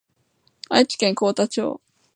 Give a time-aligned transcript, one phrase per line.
[0.69, 1.79] 愛知県幸田町